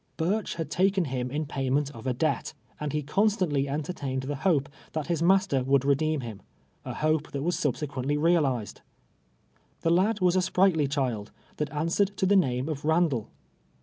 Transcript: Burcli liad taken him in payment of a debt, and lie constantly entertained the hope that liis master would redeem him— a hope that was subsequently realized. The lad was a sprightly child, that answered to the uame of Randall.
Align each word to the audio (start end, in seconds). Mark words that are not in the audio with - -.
Burcli 0.17 0.55
liad 0.55 0.69
taken 0.71 1.05
him 1.05 1.29
in 1.29 1.45
payment 1.45 1.91
of 1.91 2.07
a 2.07 2.13
debt, 2.15 2.53
and 2.79 2.91
lie 2.91 3.01
constantly 3.03 3.69
entertained 3.69 4.23
the 4.23 4.37
hope 4.37 4.67
that 4.93 5.05
liis 5.09 5.21
master 5.21 5.63
would 5.63 5.85
redeem 5.85 6.21
him— 6.21 6.41
a 6.85 6.95
hope 6.95 7.31
that 7.33 7.43
was 7.43 7.55
subsequently 7.55 8.17
realized. 8.17 8.81
The 9.81 9.91
lad 9.91 10.19
was 10.19 10.35
a 10.35 10.41
sprightly 10.41 10.87
child, 10.87 11.29
that 11.57 11.69
answered 11.71 12.17
to 12.17 12.25
the 12.25 12.33
uame 12.33 12.67
of 12.67 12.83
Randall. 12.83 13.29